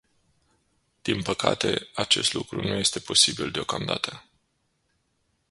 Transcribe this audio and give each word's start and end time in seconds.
Din 1.01 1.21
păcate, 1.21 1.87
acest 1.95 2.33
lucru 2.33 2.61
nu 2.61 2.73
este 2.75 2.99
posibil 2.99 3.51
deocamdată. 3.51 4.23